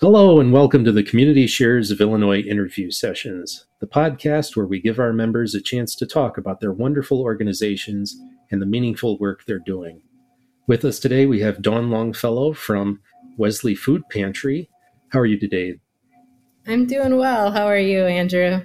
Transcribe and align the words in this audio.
Hello, 0.00 0.38
and 0.38 0.52
welcome 0.52 0.84
to 0.84 0.92
the 0.92 1.02
Community 1.02 1.48
Shares 1.48 1.90
of 1.90 2.00
Illinois 2.00 2.38
interview 2.38 2.88
sessions, 2.88 3.66
the 3.80 3.86
podcast 3.88 4.54
where 4.54 4.64
we 4.64 4.80
give 4.80 5.00
our 5.00 5.12
members 5.12 5.56
a 5.56 5.60
chance 5.60 5.96
to 5.96 6.06
talk 6.06 6.38
about 6.38 6.60
their 6.60 6.72
wonderful 6.72 7.20
organizations 7.20 8.16
and 8.52 8.62
the 8.62 8.66
meaningful 8.66 9.18
work 9.18 9.44
they're 9.44 9.58
doing. 9.58 10.00
With 10.68 10.84
us 10.84 11.00
today, 11.00 11.26
we 11.26 11.40
have 11.40 11.62
Dawn 11.62 11.90
Longfellow 11.90 12.52
from 12.52 13.00
Wesley 13.38 13.74
Food 13.74 14.04
Pantry. 14.08 14.70
How 15.08 15.18
are 15.18 15.26
you 15.26 15.36
today? 15.36 15.80
I'm 16.68 16.86
doing 16.86 17.16
well. 17.16 17.50
How 17.50 17.66
are 17.66 17.76
you, 17.76 18.06
Andrew? 18.06 18.60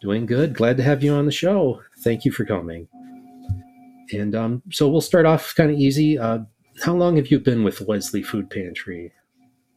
Doing 0.00 0.26
good. 0.26 0.54
Glad 0.54 0.76
to 0.76 0.84
have 0.84 1.02
you 1.02 1.12
on 1.12 1.26
the 1.26 1.32
show. 1.32 1.82
Thank 2.04 2.24
you 2.24 2.30
for 2.30 2.44
coming. 2.44 2.86
And 4.12 4.36
um, 4.36 4.62
so 4.70 4.88
we'll 4.88 5.00
start 5.00 5.26
off 5.26 5.56
kind 5.56 5.72
of 5.72 5.76
easy. 5.76 6.16
Uh, 6.16 6.44
how 6.84 6.94
long 6.94 7.16
have 7.16 7.32
you 7.32 7.40
been 7.40 7.64
with 7.64 7.80
Wesley 7.80 8.22
Food 8.22 8.48
Pantry? 8.48 9.10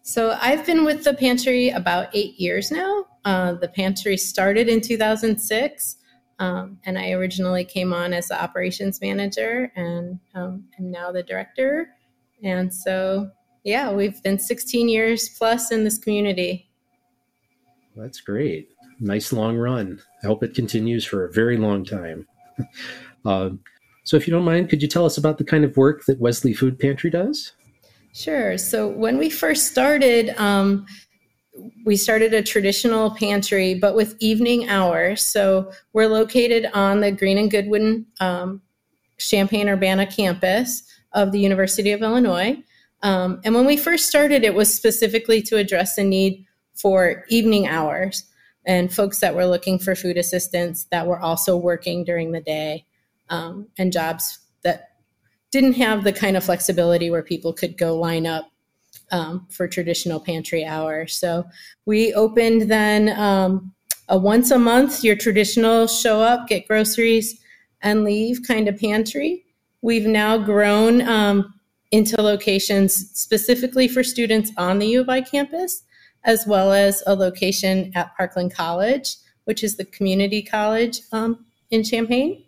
So 0.10 0.36
I've 0.42 0.66
been 0.66 0.86
with 0.86 1.04
the 1.04 1.14
pantry 1.14 1.70
about 1.70 2.08
eight 2.16 2.40
years 2.40 2.72
now. 2.72 3.06
Uh, 3.26 3.54
the 3.54 3.68
pantry 3.68 4.18
started 4.18 4.68
in 4.68 4.82
2006, 4.82 5.98
um, 6.40 6.80
and 6.84 6.98
I 6.98 7.12
originally 7.12 7.64
came 7.64 7.94
on 7.94 8.12
as 8.12 8.30
the 8.30 8.42
operations 8.42 9.02
manager, 9.02 9.72
and 9.76 10.20
um, 10.34 10.64
I'm 10.80 10.90
now 10.90 11.12
the 11.12 11.22
director. 11.22 11.90
And 12.44 12.74
so, 12.74 13.30
yeah, 13.64 13.92
we've 13.92 14.20
been 14.24 14.40
16 14.40 14.90
years 14.90 15.30
plus 15.30 15.72
in 15.72 15.84
this 15.84 16.00
community. 16.00 16.72
That's 17.96 18.20
great. 18.20 18.70
Nice 19.00 19.32
long 19.32 19.58
run. 19.58 20.02
I 20.24 20.26
hope 20.26 20.42
it 20.42 20.56
continues 20.56 21.06
for 21.06 21.26
a 21.26 21.32
very 21.32 21.58
long 21.58 21.86
time. 21.86 22.28
uh, 23.26 23.52
so, 24.06 24.18
if 24.18 24.28
you 24.28 24.34
don't 24.34 24.44
mind, 24.44 24.72
could 24.72 24.82
you 24.82 24.88
tell 24.88 25.06
us 25.06 25.20
about 25.20 25.38
the 25.38 25.46
kind 25.46 25.64
of 25.64 25.78
work 25.78 26.06
that 26.06 26.20
Wesley 26.20 26.56
Food 26.56 26.80
Pantry 26.80 27.12
does? 27.12 27.52
Sure. 28.14 28.58
So, 28.58 28.88
when 28.88 29.18
we 29.18 29.30
first 29.30 29.68
started, 29.68 30.30
um, 30.38 30.86
we 31.86 31.96
started 31.96 32.34
a 32.34 32.42
traditional 32.42 33.12
pantry, 33.12 33.76
but 33.76 33.96
with 33.96 34.16
evening 34.20 34.70
hours. 34.70 35.26
So, 35.26 35.72
we're 35.94 36.08
located 36.08 36.68
on 36.74 37.02
the 37.02 37.12
Green 37.12 37.38
and 37.38 37.52
Goodwin 37.52 38.06
um, 38.20 38.62
Champaign 39.18 39.70
Urbana 39.70 40.06
campus 40.08 40.84
of 41.14 41.32
the 41.32 41.40
University 41.40 41.92
of 41.92 42.02
Illinois. 42.02 42.58
Um, 43.02 43.42
and 43.44 43.56
when 43.56 43.66
we 43.66 43.78
first 43.78 44.08
started, 44.08 44.44
it 44.44 44.54
was 44.54 44.74
specifically 44.74 45.42
to 45.44 45.58
address 45.58 45.96
the 45.96 46.04
need 46.04 46.46
for 46.74 47.26
evening 47.30 47.68
hours 47.68 48.26
and 48.66 48.94
folks 48.94 49.20
that 49.20 49.36
were 49.36 49.46
looking 49.46 49.80
for 49.80 49.96
food 49.96 50.18
assistance 50.18 50.86
that 50.92 51.08
were 51.08 51.20
also 51.20 51.56
working 51.56 52.04
during 52.04 52.32
the 52.32 52.42
day 52.42 52.86
um, 53.30 53.68
and 53.78 53.94
jobs 53.94 54.40
that 54.64 54.89
didn't 55.52 55.74
have 55.74 56.04
the 56.04 56.14
kind 56.14 56.38
of 56.38 56.44
flexibility 56.44 57.10
where 57.10 57.24
people 57.24 57.54
could 57.54 57.78
go 57.78 57.96
line 57.96 58.28
up 58.28 58.52
um, 59.12 59.48
for 59.50 59.68
traditional 59.68 60.20
pantry 60.20 60.64
hours. 60.64 61.16
So 61.16 61.46
we 61.86 62.14
opened 62.14 62.70
then 62.70 63.10
um, 63.20 63.74
a 64.08 64.18
once 64.18 64.52
a 64.52 64.60
month, 64.60 65.04
your 65.04 65.16
traditional 65.16 65.88
show 65.88 66.22
up, 66.22 66.48
get 66.48 66.68
groceries, 66.68 67.40
and 67.82 68.04
leave 68.04 68.42
kind 68.48 68.68
of 68.68 68.80
pantry. 68.80 69.46
We've 69.82 70.06
now 70.06 70.38
grown 70.38 71.02
um, 71.08 71.54
into 71.92 72.22
locations 72.22 73.10
specifically 73.18 73.88
for 73.88 74.04
students 74.04 74.52
on 74.58 74.80
the 74.80 74.88
U 74.88 75.02
of 75.02 75.10
I 75.10 75.22
campus, 75.22 75.84
as 76.26 76.46
well 76.46 76.74
as 76.74 77.02
a 77.08 77.16
location 77.16 77.92
at 77.96 78.16
Parkland 78.16 78.54
College, 78.54 79.16
which 79.46 79.64
is 79.64 79.78
the 79.78 79.86
community 79.86 80.42
college 80.42 81.02
um, 81.12 81.46
in 81.72 81.84
Champaign. 81.84 82.44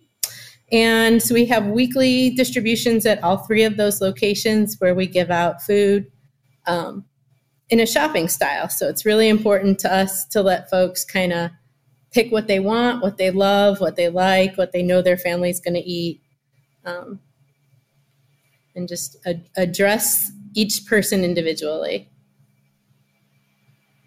And 0.72 1.22
so 1.22 1.34
we 1.34 1.46
have 1.46 1.68
weekly 1.68 2.30
distributions 2.32 3.06
at 3.06 3.22
all 3.24 3.38
three 3.38 3.64
of 3.64 3.78
those 3.78 4.00
locations 4.00 4.80
where 4.80 4.96
we 4.96 5.06
give 5.06 5.30
out 5.30 5.62
food 5.62 6.10
um, 6.66 7.06
in 7.70 7.80
a 7.80 7.86
shopping 7.86 8.28
style. 8.30 8.70
So 8.70 8.88
it's 8.88 9.06
really 9.06 9.28
important 9.28 9.80
to 9.80 9.94
us 9.94 10.26
to 10.28 10.42
let 10.42 10.70
folks 10.70 11.04
kind 11.04 11.34
of 11.34 11.52
pick 12.12 12.32
what 12.32 12.48
they 12.48 12.60
want, 12.60 13.02
what 13.02 13.18
they 13.18 13.32
love, 13.32 13.80
what 13.80 13.96
they 13.96 14.10
like, 14.10 14.58
what 14.58 14.72
they 14.72 14.84
know 14.84 15.02
their 15.02 15.18
family's 15.18 15.60
going 15.60 15.74
to 15.74 15.80
eat, 15.80 16.22
um, 16.86 17.20
and 18.76 18.88
just 18.88 19.18
ad- 19.26 19.50
address 19.58 20.32
each 20.54 20.86
person 20.86 21.24
individually. 21.24 22.10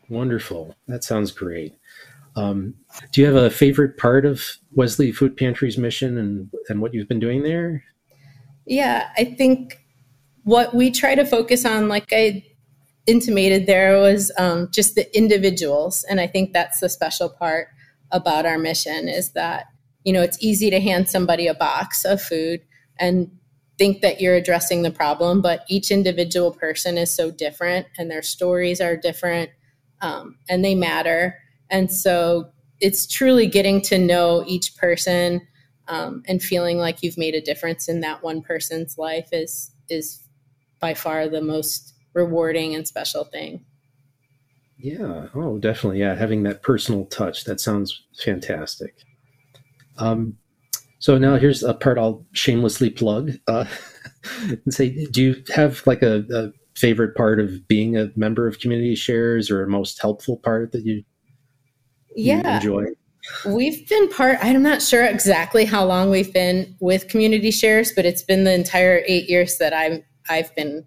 Wonderful. 0.08 0.74
That 0.86 1.02
sounds 1.02 1.30
great. 1.30 1.74
Um, 2.36 2.74
do 3.12 3.20
you 3.20 3.26
have 3.26 3.36
a 3.36 3.50
favorite 3.50 3.96
part 3.96 4.26
of 4.26 4.42
Wesley 4.72 5.12
Food 5.12 5.36
Pantry's 5.36 5.78
mission 5.78 6.18
and, 6.18 6.50
and 6.68 6.80
what 6.80 6.92
you've 6.92 7.08
been 7.08 7.20
doing 7.20 7.42
there? 7.42 7.84
Yeah, 8.66 9.08
I 9.16 9.24
think 9.24 9.80
what 10.42 10.74
we 10.74 10.90
try 10.90 11.14
to 11.14 11.24
focus 11.24 11.64
on, 11.64 11.88
like 11.88 12.12
I 12.12 12.44
intimated 13.06 13.66
there, 13.66 13.98
was 13.98 14.32
um, 14.38 14.68
just 14.72 14.94
the 14.94 15.16
individuals. 15.16 16.04
And 16.04 16.20
I 16.20 16.26
think 16.26 16.52
that's 16.52 16.80
the 16.80 16.88
special 16.88 17.28
part 17.28 17.68
about 18.10 18.46
our 18.46 18.58
mission 18.58 19.08
is 19.08 19.32
that, 19.32 19.66
you 20.04 20.12
know, 20.12 20.22
it's 20.22 20.42
easy 20.42 20.70
to 20.70 20.80
hand 20.80 21.08
somebody 21.08 21.46
a 21.46 21.54
box 21.54 22.04
of 22.04 22.20
food 22.20 22.62
and 22.98 23.30
think 23.78 24.02
that 24.02 24.20
you're 24.20 24.36
addressing 24.36 24.82
the 24.82 24.90
problem, 24.90 25.40
but 25.40 25.64
each 25.68 25.90
individual 25.90 26.52
person 26.52 26.96
is 26.96 27.10
so 27.10 27.30
different 27.30 27.86
and 27.98 28.10
their 28.10 28.22
stories 28.22 28.80
are 28.80 28.96
different 28.96 29.50
um, 30.00 30.36
and 30.48 30.64
they 30.64 30.74
matter. 30.74 31.38
And 31.70 31.90
so 31.90 32.50
it's 32.80 33.06
truly 33.06 33.46
getting 33.46 33.80
to 33.82 33.98
know 33.98 34.44
each 34.46 34.76
person 34.76 35.46
um, 35.88 36.22
and 36.26 36.42
feeling 36.42 36.78
like 36.78 37.02
you've 37.02 37.18
made 37.18 37.34
a 37.34 37.40
difference 37.40 37.88
in 37.88 38.00
that 38.00 38.22
one 38.22 38.42
person's 38.42 38.98
life 38.98 39.28
is 39.32 39.70
is 39.88 40.22
by 40.80 40.94
far 40.94 41.28
the 41.28 41.42
most 41.42 41.94
rewarding 42.14 42.74
and 42.74 42.86
special 42.86 43.24
thing. 43.24 43.64
Yeah. 44.78 45.28
Oh, 45.34 45.58
definitely. 45.58 46.00
Yeah. 46.00 46.14
Having 46.14 46.42
that 46.44 46.62
personal 46.62 47.06
touch. 47.06 47.44
That 47.44 47.60
sounds 47.60 48.02
fantastic. 48.22 48.94
Um, 49.98 50.36
so 50.98 51.18
now 51.18 51.36
here's 51.36 51.62
a 51.62 51.74
part 51.74 51.98
I'll 51.98 52.24
shamelessly 52.32 52.90
plug 52.90 53.32
uh, 53.46 53.66
and 54.42 54.74
say, 54.74 55.06
do 55.06 55.22
you 55.22 55.44
have 55.54 55.86
like 55.86 56.02
a, 56.02 56.24
a 56.32 56.52
favorite 56.78 57.14
part 57.14 57.40
of 57.40 57.68
being 57.68 57.96
a 57.96 58.10
member 58.16 58.46
of 58.46 58.58
Community 58.58 58.94
Shares 58.94 59.50
or 59.50 59.62
a 59.62 59.68
most 59.68 60.00
helpful 60.00 60.38
part 60.38 60.72
that 60.72 60.84
you 60.84 61.04
yeah. 62.16 62.56
enjoy? 62.56 62.86
We've 63.46 63.88
been 63.88 64.10
part, 64.10 64.38
I'm 64.42 64.62
not 64.62 64.82
sure 64.82 65.04
exactly 65.04 65.64
how 65.64 65.84
long 65.84 66.10
we've 66.10 66.32
been 66.32 66.76
with 66.80 67.08
Community 67.08 67.50
Shares, 67.50 67.92
but 67.92 68.04
it's 68.04 68.22
been 68.22 68.44
the 68.44 68.52
entire 68.52 69.02
eight 69.06 69.30
years 69.30 69.56
that 69.58 69.72
I'm, 69.72 70.04
I've 70.28 70.54
been 70.54 70.84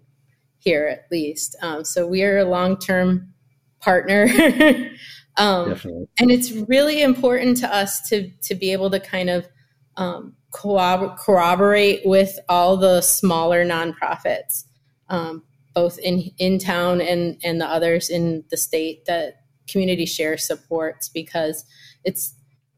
here 0.58 0.86
at 0.86 1.06
least. 1.10 1.56
Um, 1.62 1.84
so 1.84 2.06
we 2.06 2.22
are 2.22 2.38
a 2.38 2.44
long 2.44 2.78
term 2.78 3.32
partner. 3.80 4.28
um. 5.36 5.80
And 6.18 6.30
it's 6.30 6.52
really 6.52 7.02
important 7.02 7.56
to 7.58 7.74
us 7.74 8.08
to, 8.08 8.30
to 8.42 8.54
be 8.54 8.72
able 8.72 8.90
to 8.90 9.00
kind 9.00 9.30
of 9.30 9.48
um, 9.96 10.36
corroborate 10.52 12.02
with 12.04 12.38
all 12.48 12.76
the 12.76 13.00
smaller 13.00 13.64
nonprofits, 13.64 14.64
um, 15.08 15.42
both 15.74 15.98
in, 15.98 16.30
in 16.38 16.58
town 16.58 17.00
and, 17.00 17.38
and 17.42 17.60
the 17.60 17.66
others 17.66 18.08
in 18.10 18.44
the 18.50 18.56
state 18.56 19.04
that 19.06 19.42
community 19.68 20.06
share 20.06 20.36
supports 20.36 21.08
because 21.08 21.64
it's 22.04 22.34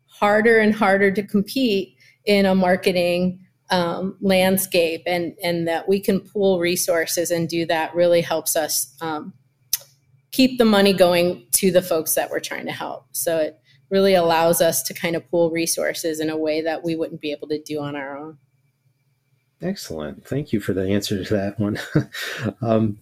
harder 0.06 0.58
and 0.58 0.74
harder 0.74 1.10
to 1.10 1.22
compete 1.22 1.96
in 2.24 2.46
a 2.46 2.54
marketing 2.54 3.40
um, 3.70 4.16
landscape 4.20 5.02
and 5.06 5.34
and 5.42 5.68
that 5.68 5.88
we 5.88 6.00
can 6.00 6.20
pool 6.20 6.58
resources 6.58 7.30
and 7.30 7.48
do 7.48 7.64
that 7.66 7.94
really 7.94 8.20
helps 8.20 8.56
us 8.56 8.94
um, 9.00 9.32
keep 10.32 10.58
the 10.58 10.64
money 10.64 10.92
going 10.92 11.46
to 11.52 11.70
the 11.70 11.82
folks 11.82 12.14
that 12.14 12.30
we're 12.30 12.40
trying 12.40 12.66
to 12.66 12.72
help. 12.72 13.06
So 13.12 13.38
it 13.38 13.60
really 13.90 14.14
allows 14.14 14.60
us 14.60 14.82
to 14.84 14.94
kind 14.94 15.16
of 15.16 15.28
pool 15.30 15.50
resources 15.50 16.20
in 16.20 16.30
a 16.30 16.36
way 16.36 16.60
that 16.62 16.84
we 16.84 16.96
wouldn't 16.96 17.20
be 17.20 17.32
able 17.32 17.48
to 17.48 17.60
do 17.60 17.80
on 17.80 17.96
our 17.96 18.16
own. 18.16 18.38
Excellent. 19.62 20.26
Thank 20.26 20.52
you 20.52 20.60
for 20.60 20.72
the 20.72 20.88
answer 20.88 21.22
to 21.22 21.34
that 21.34 21.58
one. 21.58 21.78
Um, 22.62 22.98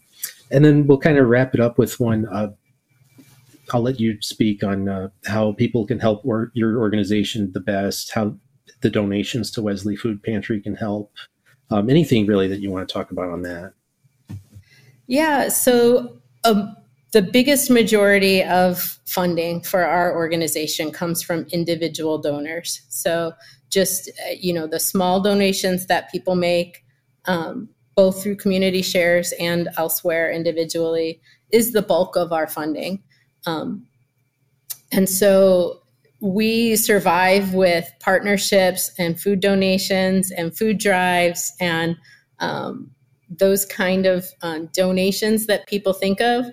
and 0.51 0.65
then 0.65 0.87
we'll 0.87 0.99
kind 0.99 1.19
of 1.19 1.29
wrap 1.29 1.55
it 1.55 1.61
up 1.61 1.79
with 1.79 2.01
one 2.01 2.27
uh, 2.27 2.51
I'll 3.73 3.83
let 3.83 4.01
you 4.01 4.21
speak 4.21 4.63
on 4.63 4.89
uh, 4.89 5.09
how 5.27 5.53
people 5.53 5.87
can 5.87 5.99
help 5.99 6.25
or 6.25 6.51
your 6.55 6.79
organization 6.79 7.53
the 7.53 7.61
best, 7.61 8.13
how 8.13 8.37
the 8.81 8.91
donations 8.91 9.51
to 9.53 9.63
Wesley 9.63 9.97
Food 9.97 10.23
Pantry 10.23 10.61
can 10.61 10.75
help. 10.75 11.13
Um, 11.71 11.91
anything 11.91 12.27
really 12.27 12.49
that 12.49 12.61
you 12.61 12.71
want 12.71 12.89
to 12.89 12.93
talk 12.93 13.11
about 13.11 13.29
on 13.29 13.43
that? 13.43 13.73
Yeah, 15.07 15.49
so 15.49 16.19
um, 16.45 16.77
the 17.13 17.23
biggest 17.23 17.71
majority 17.71 18.43
of 18.43 18.99
funding 19.07 19.63
for 19.63 19.85
our 19.85 20.15
organization 20.15 20.91
comes 20.91 21.23
from 21.23 21.47
individual 21.51 22.19
donors. 22.19 22.83
So 22.89 23.33
just 23.71 24.09
uh, 24.09 24.33
you 24.39 24.53
know 24.53 24.67
the 24.67 24.81
small 24.81 25.21
donations 25.21 25.87
that 25.87 26.11
people 26.11 26.35
make, 26.35 26.85
um, 27.27 27.69
both 27.97 28.23
through 28.23 28.37
community 28.37 28.83
shares 28.83 29.33
and 29.41 29.69
elsewhere 29.77 30.31
individually, 30.31 31.21
is 31.51 31.73
the 31.73 31.83
bulk 31.83 32.17
of 32.17 32.33
our 32.33 32.47
funding. 32.47 33.03
Um, 33.47 33.87
and 34.93 35.09
so 35.09 35.83
we 36.21 36.77
survive 36.77 37.55
with 37.55 37.91
partnerships 38.01 38.91
and 38.99 39.21
food 39.21 39.41
donations 39.41 40.31
and 40.31 40.57
food 40.57 40.79
drives 40.79 41.53
and 41.61 41.97
um, 42.41 42.91
those 43.29 43.65
kind 43.65 44.07
of 44.07 44.27
uh, 44.43 44.61
donations 44.73 45.47
that 45.47 45.67
people 45.69 45.93
think 45.93 46.21
of. 46.21 46.47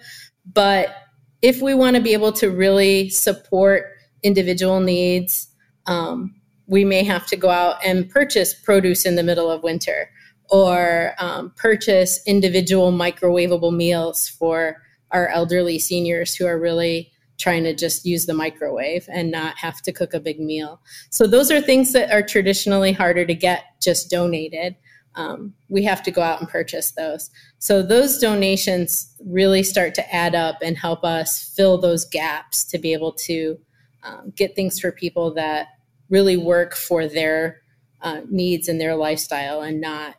But 0.54 0.96
if 1.42 1.62
we 1.62 1.74
want 1.74 1.96
to 1.96 2.02
be 2.02 2.14
able 2.14 2.32
to 2.34 2.50
really 2.50 3.10
support 3.10 3.86
individual 4.24 4.80
needs, 4.80 5.48
um, 5.88 6.36
we 6.68 6.84
may 6.84 7.04
have 7.04 7.28
to 7.28 7.36
go 7.36 7.50
out 7.50 7.84
and 7.86 8.10
purchase 8.10 8.54
produce 8.54 9.06
in 9.06 9.16
the 9.16 9.24
middle 9.24 9.50
of 9.50 9.64
winter 9.64 10.10
or 10.50 11.14
um, 11.20 11.52
purchase 11.56 12.22
individual 12.28 12.92
microwavable 12.92 13.76
meals 13.76 14.28
for 14.28 14.78
our 15.16 15.30
elderly 15.30 15.80
seniors 15.80 16.36
who 16.36 16.46
are 16.46 16.60
really 16.60 17.10
trying 17.38 17.64
to 17.64 17.74
just 17.74 18.06
use 18.06 18.26
the 18.26 18.34
microwave 18.34 19.08
and 19.10 19.32
not 19.32 19.58
have 19.58 19.82
to 19.82 19.94
cook 19.94 20.14
a 20.14 20.20
big 20.20 20.40
meal. 20.40 20.82
So, 21.10 21.26
those 21.26 21.50
are 21.52 21.62
things 21.62 21.94
that 21.94 22.12
are 22.12 22.22
traditionally 22.22 22.92
harder 22.92 23.26
to 23.26 23.34
get 23.34 23.64
just 23.82 24.10
donated. 24.10 24.76
Um, 25.16 25.54
we 25.70 25.84
have 25.86 26.04
to 26.04 26.12
go 26.12 26.22
out 26.22 26.42
and 26.42 26.50
purchase 26.50 26.92
those. 26.92 27.30
So, 27.60 27.82
those 27.82 28.20
donations 28.20 29.16
really 29.26 29.64
start 29.64 29.96
to 29.96 30.16
add 30.16 30.36
up 30.36 30.58
and 30.62 30.78
help 30.78 31.06
us 31.06 31.54
fill 31.56 31.78
those 31.78 32.06
gaps 32.06 32.66
to 32.66 32.78
be 32.78 32.92
able 32.92 33.14
to 33.14 33.58
um, 34.04 34.34
get 34.36 34.56
things 34.56 34.80
for 34.80 34.92
people 34.92 35.34
that 35.36 35.70
really 36.10 36.38
work 36.38 36.76
for 36.76 37.08
their 37.08 37.62
uh, 38.02 38.22
needs 38.30 38.68
and 38.68 38.80
their 38.80 38.96
lifestyle 38.96 39.62
and 39.62 39.80
not 39.80 40.16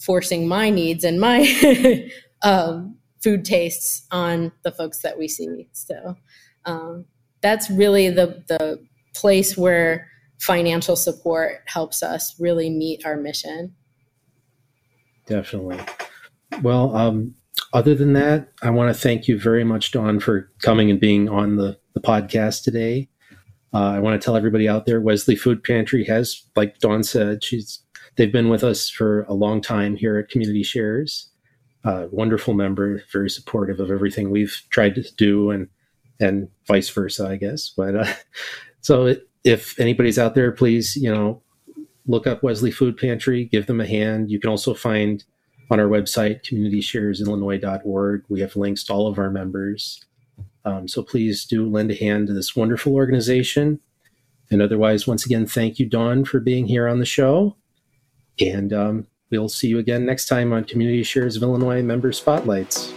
forcing 0.00 0.48
my 0.48 0.70
needs 0.70 1.04
and 1.04 1.20
my 1.20 2.10
um, 2.42 2.97
food 3.22 3.44
tastes 3.44 4.06
on 4.10 4.52
the 4.62 4.72
folks 4.72 4.98
that 5.00 5.18
we 5.18 5.28
see. 5.28 5.68
So 5.72 6.16
um, 6.64 7.04
that's 7.40 7.70
really 7.70 8.10
the 8.10 8.42
the 8.48 8.84
place 9.14 9.56
where 9.56 10.08
financial 10.40 10.96
support 10.96 11.62
helps 11.66 12.02
us 12.02 12.38
really 12.38 12.70
meet 12.70 13.04
our 13.04 13.16
mission. 13.16 13.74
Definitely. 15.26 15.80
Well, 16.62 16.96
um, 16.96 17.34
other 17.72 17.94
than 17.94 18.14
that, 18.14 18.48
I 18.62 18.70
want 18.70 18.94
to 18.94 19.00
thank 19.00 19.28
you 19.28 19.38
very 19.38 19.64
much, 19.64 19.90
Dawn, 19.90 20.20
for 20.20 20.50
coming 20.62 20.90
and 20.90 21.00
being 21.00 21.28
on 21.28 21.56
the, 21.56 21.78
the 21.94 22.00
podcast 22.00 22.62
today. 22.62 23.08
Uh, 23.74 23.90
I 23.90 23.98
want 23.98 24.20
to 24.20 24.24
tell 24.24 24.36
everybody 24.36 24.68
out 24.68 24.86
there, 24.86 25.00
Wesley 25.00 25.36
Food 25.36 25.62
Pantry 25.62 26.04
has, 26.04 26.42
like 26.56 26.78
Dawn 26.78 27.02
said, 27.02 27.44
she's 27.44 27.82
they've 28.16 28.32
been 28.32 28.48
with 28.48 28.64
us 28.64 28.88
for 28.88 29.22
a 29.24 29.34
long 29.34 29.60
time 29.60 29.96
here 29.96 30.16
at 30.18 30.30
Community 30.30 30.62
Shares. 30.62 31.30
Wonderful 31.84 32.54
member, 32.54 33.02
very 33.10 33.30
supportive 33.30 33.80
of 33.80 33.90
everything 33.90 34.30
we've 34.30 34.62
tried 34.70 34.94
to 34.96 35.02
do, 35.16 35.50
and 35.50 35.68
and 36.20 36.48
vice 36.66 36.90
versa, 36.90 37.26
I 37.26 37.36
guess. 37.36 37.70
But 37.70 37.94
uh, 37.94 38.12
so 38.80 39.16
if 39.44 39.78
anybody's 39.78 40.18
out 40.18 40.34
there, 40.34 40.52
please, 40.52 40.96
you 40.96 41.12
know, 41.12 41.42
look 42.06 42.26
up 42.26 42.42
Wesley 42.42 42.70
Food 42.70 42.96
Pantry, 42.96 43.44
give 43.44 43.66
them 43.66 43.80
a 43.80 43.86
hand. 43.86 44.30
You 44.30 44.40
can 44.40 44.50
also 44.50 44.74
find 44.74 45.24
on 45.70 45.78
our 45.78 45.86
website, 45.86 46.42
communitysharesillinois.org, 46.44 48.24
we 48.28 48.40
have 48.40 48.56
links 48.56 48.84
to 48.84 48.92
all 48.92 49.06
of 49.06 49.18
our 49.18 49.30
members. 49.30 50.02
Um, 50.64 50.88
so 50.88 51.02
please 51.02 51.44
do 51.44 51.68
lend 51.68 51.90
a 51.90 51.94
hand 51.94 52.28
to 52.28 52.32
this 52.32 52.56
wonderful 52.56 52.94
organization. 52.94 53.80
And 54.50 54.62
otherwise, 54.62 55.06
once 55.06 55.26
again, 55.26 55.46
thank 55.46 55.78
you, 55.78 55.86
Dawn, 55.86 56.24
for 56.24 56.40
being 56.40 56.66
here 56.66 56.88
on 56.88 57.00
the 57.00 57.04
show. 57.04 57.56
And 58.40 58.72
um, 58.72 59.06
we'll 59.30 59.48
see 59.48 59.68
you 59.68 59.78
again 59.78 60.06
next 60.06 60.26
time 60.26 60.52
on 60.52 60.64
Community 60.64 61.02
Shares 61.02 61.36
of 61.36 61.42
Illinois 61.42 61.82
Member 61.82 62.12
Spotlights. 62.12 62.92